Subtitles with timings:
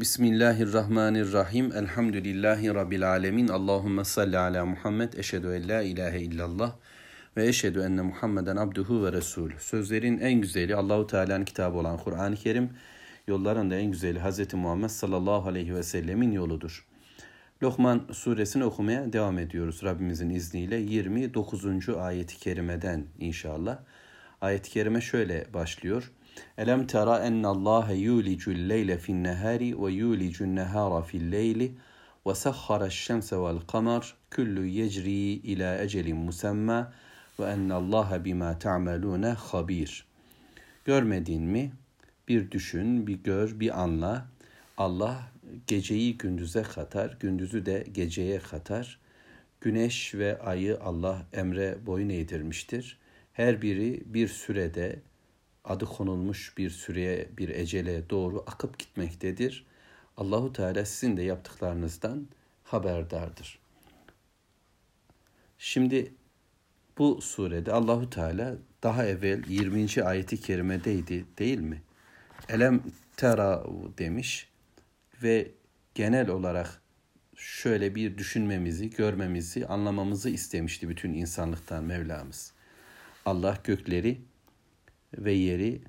[0.00, 1.72] Bismillahirrahmanirrahim.
[1.72, 3.48] Elhamdülillahi Rabbil alemin.
[3.48, 5.12] Allahümme salli ala Muhammed.
[5.12, 6.72] Eşhedü en la ilahe illallah
[7.36, 9.50] ve eşhedü enne Muhammeden abduhu ve resul.
[9.58, 12.70] Sözlerin en güzeli Allahu Teala'nın kitabı olan Kur'an-ı Kerim,
[13.28, 14.54] yolların da en güzeli Hz.
[14.54, 16.86] Muhammed sallallahu aleyhi ve sellemin yoludur.
[17.62, 21.88] Lokman suresini okumaya devam ediyoruz Rabbimizin izniyle 29.
[21.88, 23.78] ayeti kerimeden inşallah.
[24.40, 26.10] Ayet-i kerime şöyle başlıyor.
[26.58, 31.74] Elem tera ennallâhe yulicul leyle fin nehari ve yulicun nehara fil leyli
[32.26, 36.92] ve sahhara şemse vel kamer kullu yecri ila ecelin musemma
[37.40, 40.06] ve ennallâhe bima ta'melûne habir.
[40.84, 41.72] Görmedin mi?
[42.28, 44.26] Bir düşün, bir gör, bir anla.
[44.78, 45.32] Allah
[45.66, 48.98] geceyi gündüze katar, gündüzü de geceye katar.
[49.60, 52.98] Güneş ve ayı Allah emre boyun eğdirmiştir.
[53.32, 54.98] Her biri bir sürede
[55.68, 59.66] adı konulmuş bir süreye, bir ecele doğru akıp gitmektedir.
[60.16, 62.28] Allahu Teala sizin de yaptıklarınızdan
[62.64, 63.58] haberdardır.
[65.58, 66.14] Şimdi
[66.98, 70.02] bu surede Allahu Teala daha evvel 20.
[70.04, 71.82] ayeti kerimedeydi değil mi?
[72.48, 72.82] Elem
[73.16, 73.64] tera
[73.98, 74.48] demiş
[75.22, 75.50] ve
[75.94, 76.82] genel olarak
[77.36, 82.52] şöyle bir düşünmemizi, görmemizi, anlamamızı istemişti bütün insanlıktan Mevlamız.
[83.26, 84.20] Allah gökleri
[85.18, 85.82] ve yeri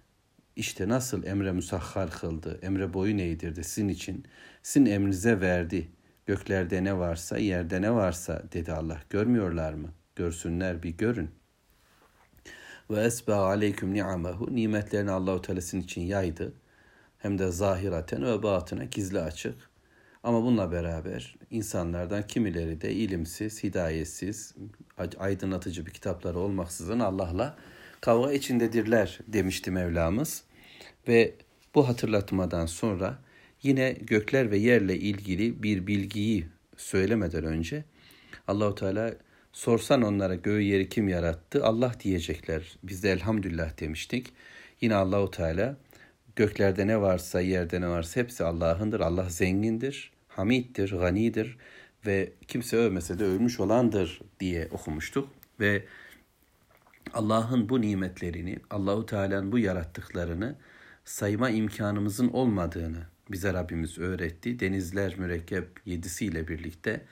[0.55, 4.25] işte nasıl emre musahhar kıldı, emre boyun eğdirdi sizin için,
[4.63, 5.91] sizin emrinize verdi.
[6.25, 9.01] Göklerde ne varsa, yerde ne varsa dedi Allah.
[9.09, 9.89] Görmüyorlar mı?
[10.15, 11.29] Görsünler bir görün.
[12.89, 14.55] Ve esba aleyküm ni'amahu.
[14.55, 16.53] Nimetlerini Allahu Teala sizin için yaydı.
[17.17, 19.69] Hem de zahiraten ve batına gizli açık.
[20.23, 24.55] Ama bununla beraber insanlardan kimileri de ilimsiz, hidayetsiz,
[25.19, 27.57] aydınlatıcı bir kitapları olmaksızın Allah'la
[28.01, 30.43] kavga içindedirler demişti Mevlamız.
[31.07, 31.33] Ve
[31.75, 33.19] bu hatırlatmadan sonra
[33.63, 36.45] yine gökler ve yerle ilgili bir bilgiyi
[36.77, 37.83] söylemeden önce
[38.47, 39.13] Allahu Teala
[39.53, 41.65] sorsan onlara göğü yeri kim yarattı?
[41.65, 42.77] Allah diyecekler.
[42.83, 44.27] Biz de elhamdülillah demiştik.
[44.81, 45.77] Yine Allahu Teala
[46.35, 48.99] göklerde ne varsa, yerde ne varsa hepsi Allah'ındır.
[48.99, 51.57] Allah zengindir, hamiddir, ganidir
[52.05, 55.29] ve kimse övmese de ölmüş olandır diye okumuştuk
[55.59, 55.83] ve
[57.13, 60.55] Allah'ın bu nimetlerini, Allahu Teala'nın bu yarattıklarını
[61.05, 64.59] sayma imkanımızın olmadığını bize Rabbimiz öğretti.
[64.59, 67.05] Denizler mürekkep yedisiyle birlikte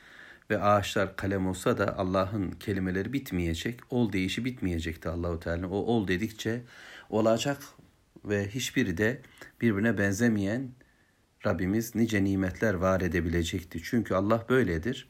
[0.50, 3.80] ve ağaçlar kalem olsa da Allah'ın kelimeleri bitmeyecek.
[3.90, 5.68] Ol deyişi bitmeyecekti Allahu Teala.
[5.68, 6.62] O ol dedikçe
[7.10, 7.58] olacak
[8.26, 9.22] ve hiçbiri de
[9.62, 10.72] birbirine benzemeyen
[11.46, 13.80] Rabbimiz nice nimetler var edebilecekti.
[13.84, 15.10] Çünkü Allah böyledir.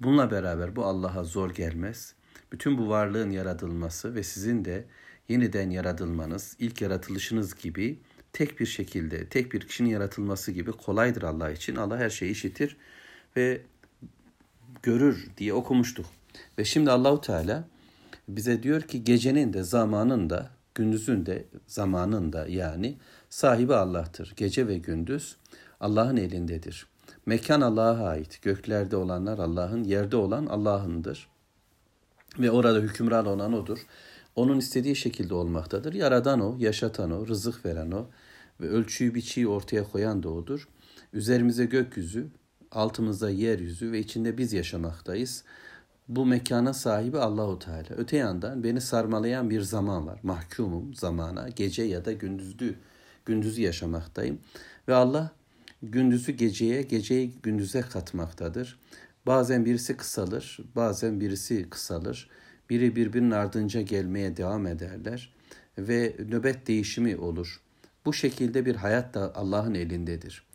[0.00, 2.14] Bununla beraber bu Allah'a zor gelmez
[2.52, 4.84] bütün bu varlığın yaratılması ve sizin de
[5.28, 7.98] yeniden yaratılmanız, ilk yaratılışınız gibi
[8.32, 11.76] tek bir şekilde, tek bir kişinin yaratılması gibi kolaydır Allah için.
[11.76, 12.76] Allah her şeyi işitir
[13.36, 13.60] ve
[14.82, 16.06] görür diye okumuştuk.
[16.58, 17.68] Ve şimdi Allahu Teala
[18.28, 22.96] bize diyor ki gecenin de zamanın da gündüzün de zamanın da yani
[23.30, 24.34] sahibi Allah'tır.
[24.36, 25.36] Gece ve gündüz
[25.80, 26.86] Allah'ın elindedir.
[27.26, 28.42] Mekan Allah'a ait.
[28.42, 31.28] Göklerde olanlar Allah'ın, yerde olan Allah'ındır
[32.38, 33.86] ve orada hükümran olan odur.
[34.36, 35.92] Onun istediği şekilde olmaktadır.
[35.92, 38.06] Yaradan o, yaşatan o, rızık veren o
[38.60, 40.68] ve ölçüyü biçiyi ortaya koyan da odur.
[41.12, 42.26] Üzerimize gökyüzü,
[42.70, 45.44] altımızda yeryüzü ve içinde biz yaşamaktayız.
[46.08, 47.88] Bu mekana sahibi Allahu Teala.
[47.96, 50.20] Öte yandan beni sarmalayan bir zaman var.
[50.22, 52.74] Mahkumum zamana, gece ya da gündüzlü
[53.26, 54.38] gündüzü yaşamaktayım
[54.88, 55.30] ve Allah
[55.82, 58.78] gündüzü geceye, geceyi gündüze katmaktadır.
[59.26, 62.30] Bazen birisi kısalır, bazen birisi kısalır.
[62.70, 65.34] Biri birbirinin ardınca gelmeye devam ederler
[65.78, 67.60] ve nöbet değişimi olur.
[68.04, 70.46] Bu şekilde bir hayat da Allah'ın elindedir.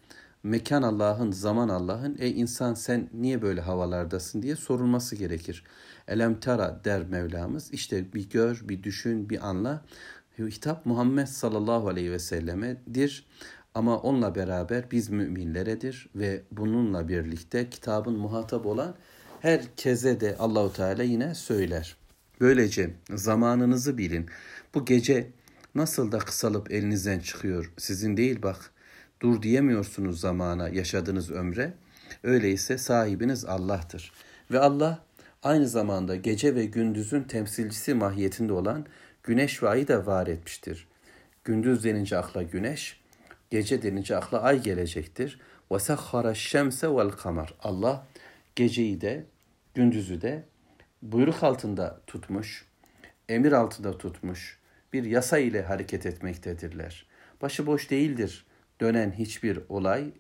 [0.44, 2.18] Mekan Allah'ın, zaman Allah'ın.
[2.20, 5.64] E insan sen niye böyle havalardasın diye sorulması gerekir.
[6.08, 7.74] Elem tara der Mevlamız.
[7.74, 9.86] İşte bir gör, bir düşün, bir anla.
[10.40, 13.26] Hitap Muhammed sallallahu aleyhi ve sellemedir.
[13.76, 18.96] Ama onunla beraber biz müminleredir ve bununla birlikte kitabın muhatap olan
[19.42, 21.96] herkese de Allahu Teala yine söyler.
[22.42, 24.26] Böylece zamanınızı bilin.
[24.74, 25.28] Bu gece
[25.76, 27.72] nasıl da kısalıp elinizden çıkıyor.
[27.78, 28.72] Sizin değil bak.
[29.22, 31.74] Dur diyemiyorsunuz zamana, yaşadığınız ömre.
[32.24, 34.12] Öyleyse sahibiniz Allah'tır.
[34.52, 35.06] Ve Allah
[35.44, 38.86] aynı zamanda gece ve gündüzün temsilcisi mahiyetinde olan
[39.24, 40.88] güneş ve ayı da var etmiştir.
[41.44, 43.01] Gündüz denince akla güneş,
[43.52, 45.40] Gece denince akla ay gelecektir.
[46.34, 47.54] Şemse vel kamar.
[47.60, 48.08] Allah
[48.56, 49.26] geceyi de
[49.74, 50.44] gündüzü de
[51.02, 52.66] buyruk altında tutmuş,
[53.30, 54.60] emir altında tutmuş
[54.94, 57.06] bir yasa ile hareket etmektedirler.
[57.42, 58.46] Başıboş değildir
[58.82, 60.12] dönen hiçbir olay,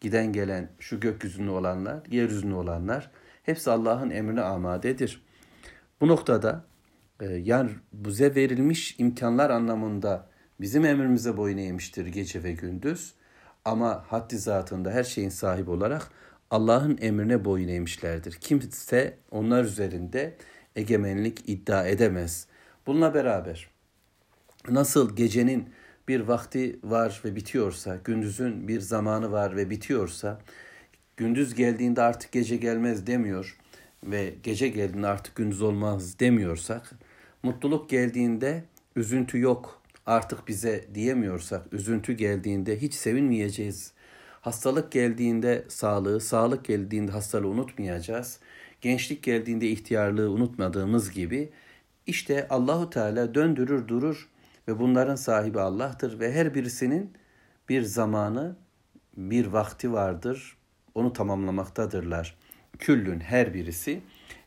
[0.00, 3.10] giden gelen şu gökyüzünde olanlar, yeryüzünde olanlar
[3.42, 5.22] hepsi Allah'ın emrine amadedir.
[6.00, 6.64] Bu noktada
[7.20, 13.14] e, yani bize verilmiş imkanlar anlamında bizim emrimize boyun eğmiştir gece ve gündüz.
[13.64, 16.10] Ama haddi zatında her şeyin sahibi olarak
[16.50, 18.32] Allah'ın emrine boyun eğmişlerdir.
[18.32, 20.36] Kimse onlar üzerinde
[20.76, 22.46] egemenlik iddia edemez.
[22.86, 23.70] Bununla beraber
[24.68, 25.68] nasıl gecenin
[26.08, 30.40] bir vakti var ve bitiyorsa, gündüzün bir zamanı var ve bitiyorsa,
[31.16, 33.58] gündüz geldiğinde artık gece gelmez demiyor
[34.04, 36.90] ve gece geldiğinde artık gündüz olmaz demiyorsak,
[37.42, 38.64] mutluluk geldiğinde
[38.96, 43.92] üzüntü yok artık bize diyemiyorsak, üzüntü geldiğinde hiç sevinmeyeceğiz.
[44.40, 48.38] Hastalık geldiğinde sağlığı, sağlık geldiğinde hastalığı unutmayacağız.
[48.80, 51.50] Gençlik geldiğinde ihtiyarlığı unutmadığımız gibi
[52.06, 54.28] işte Allahu Teala döndürür durur
[54.68, 57.12] ve bunların sahibi Allah'tır ve her birisinin
[57.68, 58.56] bir zamanı,
[59.16, 60.56] bir vakti vardır.
[60.94, 62.36] Onu tamamlamaktadırlar.
[62.78, 64.00] Küllün her birisi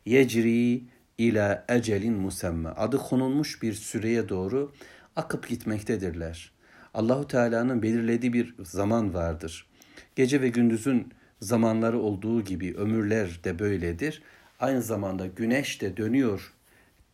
[0.06, 0.84] yecri
[1.18, 2.70] ila ecelin musemme.
[2.70, 4.72] Adı konulmuş bir süreye doğru
[5.18, 6.52] akıp gitmektedirler.
[6.94, 9.68] Allahu Teala'nın belirlediği bir zaman vardır.
[10.16, 14.22] Gece ve gündüzün zamanları olduğu gibi ömürler de böyledir.
[14.60, 16.54] Aynı zamanda güneş de dönüyor,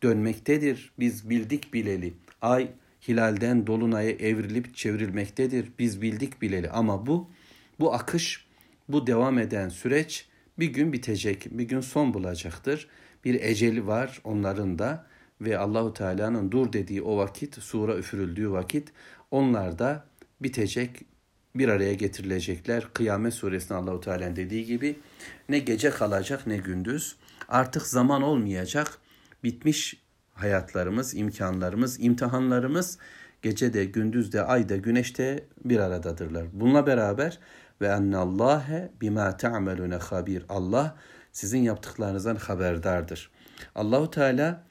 [0.02, 0.92] dönmektedir.
[0.98, 2.14] Biz bildik bileli.
[2.42, 2.68] Ay
[3.08, 5.72] hilalden dolunaya evrilip çevrilmektedir.
[5.78, 7.30] Biz bildik bileli ama bu
[7.80, 8.46] bu akış,
[8.88, 10.28] bu devam eden süreç
[10.58, 12.88] bir gün bitecek, bir gün son bulacaktır.
[13.24, 15.06] Bir eceli var onların da
[15.40, 18.92] ve Allahu Teala'nın dur dediği o vakit, sura üfürüldüğü vakit
[19.30, 20.04] onlar da
[20.40, 21.02] bitecek,
[21.54, 22.88] bir araya getirilecekler.
[22.94, 24.98] Kıyamet suresinde Allahu Teala'nın dediği gibi
[25.48, 27.16] ne gece kalacak ne gündüz.
[27.48, 28.98] Artık zaman olmayacak.
[29.44, 30.02] Bitmiş
[30.34, 32.98] hayatlarımız, imkanlarımız, imtihanlarımız
[33.42, 36.46] gece de, gündüz de, ay da, güneşte bir aradadırlar.
[36.52, 37.38] Bununla beraber
[37.80, 40.44] ve ennallâhe bima ta'melune habir.
[40.48, 40.96] Allah
[41.32, 43.30] sizin yaptıklarınızdan haberdardır.
[43.74, 44.64] Allahu Teala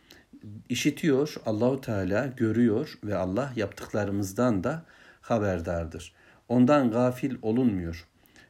[0.69, 4.85] işitiyor, Allahu Teala görüyor ve Allah yaptıklarımızdan da
[5.21, 6.13] haberdardır.
[6.49, 8.07] Ondan gafil olunmuyor.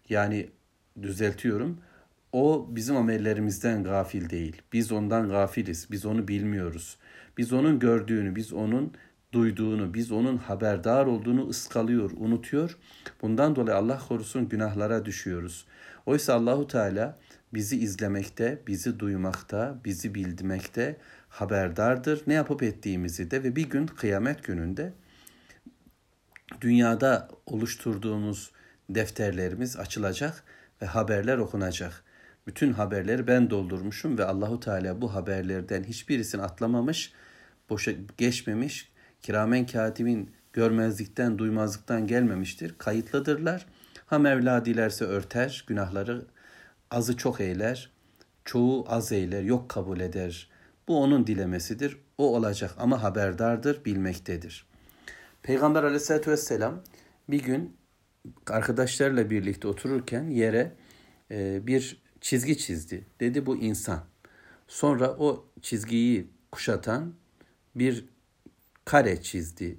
[0.09, 0.49] Yani
[1.01, 1.77] düzeltiyorum.
[2.31, 4.61] O bizim amellerimizden gafil değil.
[4.73, 5.87] Biz ondan gafiliz.
[5.91, 6.97] Biz onu bilmiyoruz.
[7.37, 8.93] Biz onun gördüğünü, biz onun
[9.33, 12.77] duyduğunu, biz onun haberdar olduğunu ıskalıyor, unutuyor.
[13.21, 15.65] Bundan dolayı Allah korusun günahlara düşüyoruz.
[16.05, 17.17] Oysa Allahu Teala
[17.53, 20.97] bizi izlemekte, bizi duymakta, bizi bilmekte
[21.29, 22.23] haberdardır.
[22.27, 24.93] Ne yapıp ettiğimizi de ve bir gün kıyamet gününde
[26.61, 28.51] dünyada oluşturduğumuz
[28.89, 30.43] defterlerimiz açılacak
[30.81, 32.03] ve haberler okunacak.
[32.47, 37.13] Bütün haberleri ben doldurmuşum ve Allahu Teala bu haberlerden hiçbirisini atlamamış,
[37.69, 38.91] boşa geçmemiş.
[39.21, 42.75] Kiramen katibin görmezlikten, duymazlıktan gelmemiştir.
[42.77, 43.65] Kayıtlıdırlar.
[44.05, 46.25] Ha Mevla dilerse örter, günahları
[46.93, 47.91] azı çok eyler,
[48.45, 50.49] çoğu az eyler, yok kabul eder.
[50.87, 51.97] Bu onun dilemesidir.
[52.17, 54.65] O olacak ama haberdardır, bilmektedir.
[55.43, 56.83] Peygamber aleyhissalatü vesselam
[57.29, 57.77] bir gün
[58.47, 60.71] arkadaşlarla birlikte otururken yere
[61.31, 63.05] e, bir çizgi çizdi.
[63.19, 64.03] Dedi bu insan.
[64.67, 67.13] Sonra o çizgiyi kuşatan
[67.75, 68.05] bir
[68.85, 69.77] kare çizdi.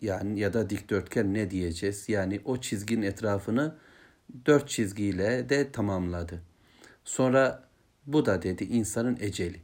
[0.00, 2.08] Yani ya da dikdörtgen ne diyeceğiz?
[2.08, 3.76] Yani o çizginin etrafını
[4.46, 6.42] dört çizgiyle de tamamladı.
[7.06, 7.68] Sonra
[8.06, 9.60] bu da dedi insanın eceli.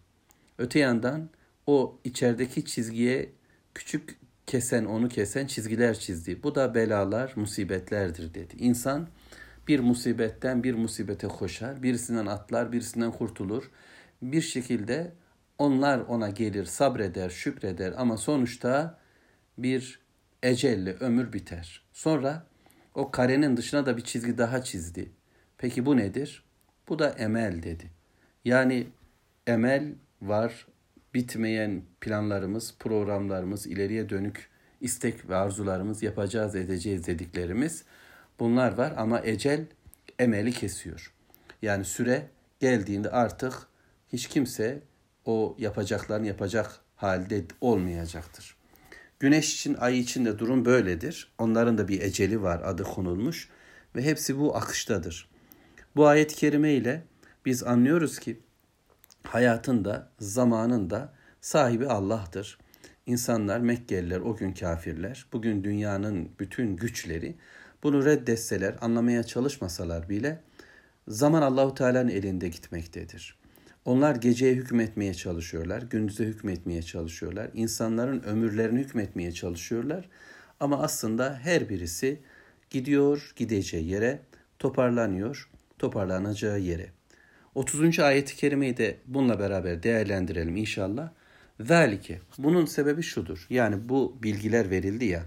[0.59, 1.31] Öte yandan
[1.67, 3.33] o içerideki çizgiye
[3.75, 6.43] küçük kesen, onu kesen çizgiler çizdi.
[6.43, 8.57] Bu da belalar, musibetlerdir dedi.
[8.59, 9.09] İnsan
[9.69, 13.71] bir musibetten bir musibete koşar, birisinden atlar, birisinden kurtulur.
[14.23, 15.13] Bir şekilde
[15.59, 18.99] onlar ona gelir, sabreder, şükreder ama sonuçta
[19.59, 20.01] bir
[20.43, 21.83] ecelle ömür biter.
[21.93, 22.47] Sonra
[22.95, 25.13] o karenin dışına da bir çizgi daha çizdi.
[25.59, 26.52] Peki bu nedir?
[26.89, 27.91] Bu da emel dedi.
[28.45, 28.87] Yani
[29.47, 30.67] emel var,
[31.15, 37.85] bitmeyen planlarımız, programlarımız, ileriye dönük istek ve arzularımız, yapacağız, edeceğiz dediklerimiz
[38.41, 39.67] bunlar var ama ecel
[40.19, 41.13] emeli kesiyor.
[41.63, 42.29] Yani süre
[42.61, 43.55] geldiğinde artık
[44.13, 44.83] hiç kimse
[45.25, 48.57] o yapacaklarını yapacak halde olmayacaktır.
[49.21, 51.33] Güneş için, ay için de durum böyledir.
[51.39, 53.49] Onların da bir eceli var, adı konulmuş
[53.97, 55.32] ve hepsi bu akıştadır.
[55.97, 57.03] Bu ayet-i kerime ile
[57.47, 58.41] biz anlıyoruz ki
[59.23, 62.59] hayatın da zamanın da sahibi Allah'tır.
[63.07, 65.27] İnsanlar Mekkeliler o gün kafirler.
[65.33, 67.35] Bugün dünyanın bütün güçleri
[67.83, 70.41] bunu reddetseler, anlamaya çalışmasalar bile
[71.09, 73.39] zaman Allahu Teala'nın elinde gitmektedir.
[73.85, 80.09] Onlar geceye hükmetmeye çalışıyorlar, gündüze hükmetmeye çalışıyorlar, insanların ömürlerini hükmetmeye çalışıyorlar.
[80.61, 82.21] Ama aslında her birisi
[82.71, 84.21] gidiyor gideceği yere
[84.59, 85.52] toparlanıyor
[85.83, 86.89] toparlanacağı yere.
[87.55, 87.99] 30.
[87.99, 91.11] ayeti kerimeyi de bununla beraber değerlendirelim inşallah.
[91.61, 92.21] Zalike.
[92.39, 93.47] Bunun sebebi şudur.
[93.51, 95.23] Yani bu bilgiler verildi ya.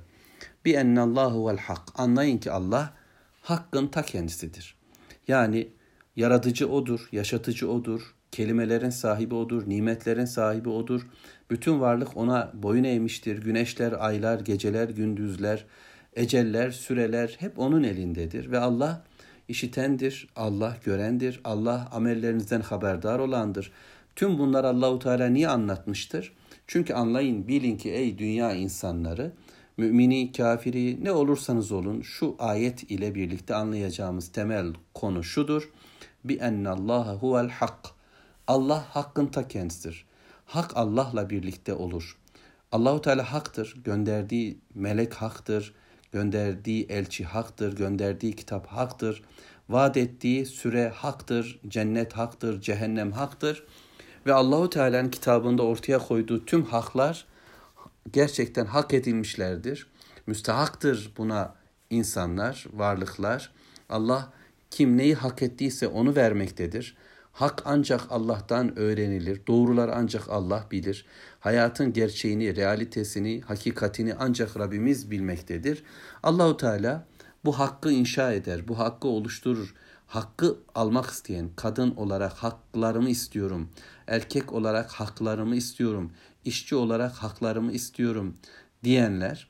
[0.66, 1.82] Bi ennallahu vel hak.
[1.96, 2.94] Anlayın ki Allah
[3.42, 4.76] hakkın ta kendisidir.
[5.28, 5.68] Yani
[6.16, 11.08] yaratıcı odur, yaşatıcı odur, kelimelerin sahibi odur, nimetlerin sahibi odur.
[11.52, 13.42] Bütün varlık ona boyun eğmiştir.
[13.42, 15.66] Güneşler, aylar, geceler, gündüzler,
[16.14, 19.06] eceller, süreler hep onun elindedir ve Allah
[19.48, 23.72] işitendir, Allah görendir, Allah amellerinizden haberdar olandır.
[24.16, 26.34] Tüm bunlar Allahu Teala niye anlatmıştır?
[26.68, 29.32] Çünkü anlayın, bilin ki ey dünya insanları,
[29.78, 35.70] mümini, kafiri ne olursanız olun şu ayet ile birlikte anlayacağımız temel konu şudur.
[36.24, 37.80] Bi ennallaha huvel hak.
[38.48, 40.06] Allah hakkın ta kendisidir.
[40.46, 42.18] Hak Allah'la birlikte olur.
[42.72, 43.76] Allahu Teala haktır.
[43.84, 45.74] Gönderdiği melek haktır.
[46.16, 47.76] Gönderdiği elçi haktır.
[47.76, 49.24] Gönderdiği kitap haktır.
[49.70, 51.60] Vaat ettiği süre haktır.
[51.68, 52.62] Cennet haktır.
[52.62, 53.64] Cehennem haktır.
[54.26, 57.26] Ve Allahu Teala'nın kitabında ortaya koyduğu tüm haklar
[58.12, 59.88] gerçekten hak edilmişlerdir.
[60.28, 61.56] Müstehaktır buna
[61.90, 63.52] insanlar, varlıklar.
[63.90, 64.34] Allah
[64.72, 66.98] kim neyi hak ettiyse onu vermektedir.
[67.36, 69.42] Hak ancak Allah'tan öğrenilir.
[69.48, 71.06] Doğrular ancak Allah bilir.
[71.40, 75.84] Hayatın gerçeğini, realitesini, hakikatini ancak Rabbimiz bilmektedir.
[76.24, 77.08] Allahu Teala
[77.46, 79.76] bu hakkı inşa eder, bu hakkı oluşturur.
[80.08, 83.70] Hakkı almak isteyen kadın olarak haklarımı istiyorum.
[84.08, 86.12] Erkek olarak haklarımı istiyorum.
[86.46, 88.38] işçi olarak haklarımı istiyorum
[88.84, 89.48] diyenler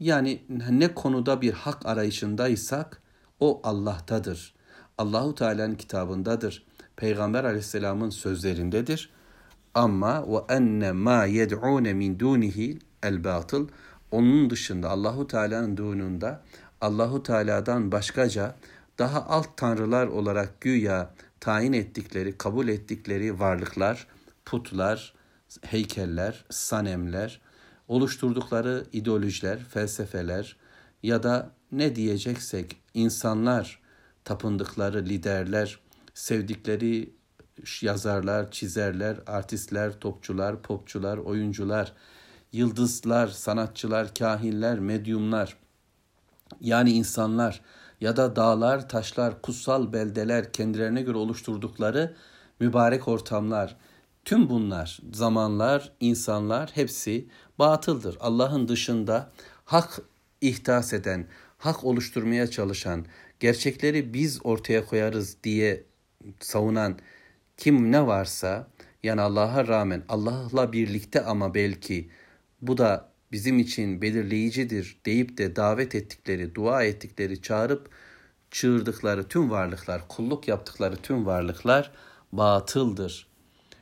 [0.00, 3.02] yani ne konuda bir hak arayışındaysak
[3.40, 4.54] o Allah'tadır.
[4.98, 6.66] Allahu Teala'nın kitabındadır.
[6.96, 9.10] Peygamber Aleyhisselam'ın sözlerindedir.
[9.74, 13.68] Ama ve enne ma yed'un min dunihi el batıl.
[14.10, 16.42] Onun dışında Allahu Teala'nın dununda
[16.80, 18.54] Allahu Teala'dan başkaca
[18.98, 24.06] daha alt tanrılar olarak güya tayin ettikleri, kabul ettikleri varlıklar,
[24.44, 25.14] putlar,
[25.62, 27.40] heykeller, sanemler,
[27.88, 30.56] oluşturdukları ideolojiler, felsefeler
[31.02, 33.80] ya da ne diyeceksek insanlar,
[34.24, 35.80] tapındıkları liderler,
[36.16, 37.14] sevdikleri
[37.80, 41.92] yazarlar, çizerler, artistler, topçular, popçular, oyuncular,
[42.52, 45.56] yıldızlar, sanatçılar, kahinler, medyumlar
[46.60, 47.60] yani insanlar
[48.00, 52.16] ya da dağlar, taşlar, kutsal beldeler kendilerine göre oluşturdukları
[52.60, 53.76] mübarek ortamlar,
[54.24, 58.16] tüm bunlar, zamanlar, insanlar hepsi batıldır.
[58.20, 59.32] Allah'ın dışında
[59.64, 60.00] hak
[60.40, 61.26] ihtas eden,
[61.58, 63.06] hak oluşturmaya çalışan,
[63.40, 65.84] gerçekleri biz ortaya koyarız diye
[66.40, 66.98] savunan
[67.56, 68.68] kim ne varsa
[69.02, 72.10] yani Allah'a rağmen Allah'la birlikte ama belki
[72.62, 77.90] bu da bizim için belirleyicidir deyip de davet ettikleri, dua ettikleri, çağırıp
[78.50, 81.90] çığırdıkları tüm varlıklar, kulluk yaptıkları tüm varlıklar
[82.32, 83.26] batıldır.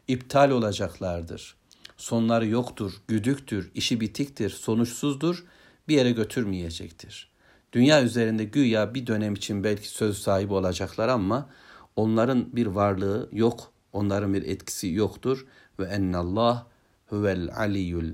[0.08, 1.56] İptal olacaklardır.
[1.96, 5.44] Sonları yoktur, güdüktür, işi bitiktir, sonuçsuzdur,
[5.88, 7.30] bir yere götürmeyecektir.
[7.72, 11.50] Dünya üzerinde güya bir dönem için belki söz sahibi olacaklar ama
[11.96, 15.46] onların bir varlığı yok, onların bir etkisi yoktur
[15.78, 16.66] ve ennallah
[17.06, 18.12] huvel aliyyul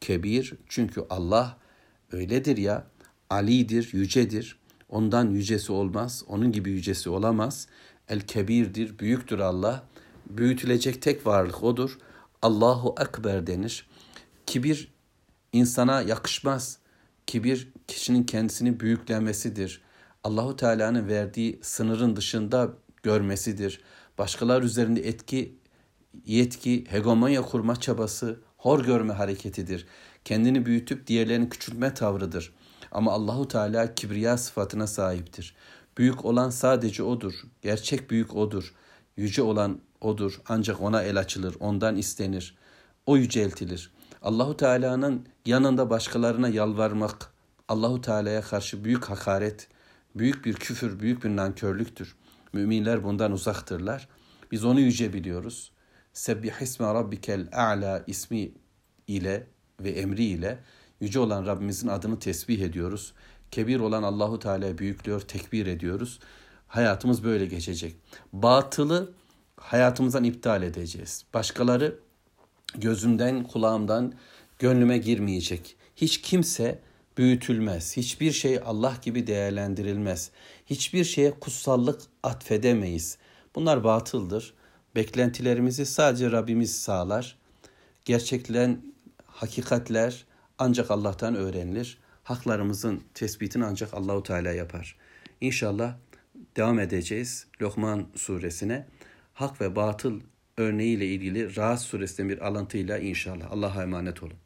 [0.00, 0.54] kebir.
[0.68, 1.58] Çünkü Allah
[2.12, 2.86] öyledir ya,
[3.30, 4.58] alidir, yücedir.
[4.88, 7.68] Ondan yücesi olmaz, onun gibi yücesi olamaz.
[8.08, 9.82] El kebirdir, büyüktür Allah.
[10.30, 11.98] Büyütülecek tek varlık odur.
[12.42, 13.86] Allahu Ekber denir.
[14.46, 14.92] Kibir
[15.52, 16.78] insana yakışmaz.
[17.26, 19.82] Kibir kişinin kendisini büyüklemesidir.
[20.24, 22.74] Allahu Teala'nın verdiği sınırın dışında
[23.06, 23.80] görmesidir.
[24.18, 25.58] Başkalar üzerinde etki,
[26.24, 29.86] yetki, hegemonya kurma çabası, hor görme hareketidir.
[30.24, 32.52] Kendini büyütüp diğerlerini küçültme tavrıdır.
[32.92, 35.54] Ama Allahu Teala kibriya sıfatına sahiptir.
[35.98, 37.34] Büyük olan sadece odur.
[37.62, 38.74] Gerçek büyük odur.
[39.16, 40.40] Yüce olan odur.
[40.48, 42.54] Ancak ona el açılır, ondan istenir.
[43.06, 43.90] O yüceltilir.
[44.22, 47.32] Allahu Teala'nın yanında başkalarına yalvarmak
[47.68, 49.68] Allahu Teala'ya karşı büyük hakaret,
[50.14, 52.16] büyük bir küfür, büyük bir nankörlüktür.
[52.52, 54.08] Müminler bundan uzaktırlar.
[54.52, 55.72] Biz onu yüce biliyoruz.
[56.12, 58.52] Sebbihisme rabbikel a'la ismi
[59.06, 59.46] ile
[59.80, 60.58] ve emri ile
[61.00, 63.12] yüce olan Rabbimizin adını tesbih ediyoruz.
[63.50, 66.20] Kebir olan Allahu Teala büyüklüyor, tekbir ediyoruz.
[66.68, 67.96] Hayatımız böyle geçecek.
[68.32, 69.12] Batılı
[69.56, 71.24] hayatımızdan iptal edeceğiz.
[71.34, 71.98] Başkaları
[72.74, 74.12] gözümden, kulağımdan,
[74.58, 75.76] gönlüme girmeyecek.
[75.96, 76.80] Hiç kimse
[77.16, 77.96] büyütülmez.
[77.96, 80.30] Hiçbir şey Allah gibi değerlendirilmez.
[80.66, 83.18] Hiçbir şeye kutsallık atfedemeyiz.
[83.54, 84.54] Bunlar batıldır.
[84.96, 87.38] Beklentilerimizi sadece Rabbimiz sağlar.
[88.04, 88.82] Gerçeklen
[89.26, 90.24] hakikatler
[90.58, 91.98] ancak Allah'tan öğrenilir.
[92.24, 94.96] Haklarımızın tespitini ancak Allahu Teala yapar.
[95.40, 95.96] İnşallah
[96.56, 98.86] devam edeceğiz Lokman suresine.
[99.34, 100.20] Hak ve batıl
[100.56, 103.52] örneğiyle ilgili Rahat suresinden bir alıntıyla inşallah.
[103.52, 104.45] Allah'a emanet olun.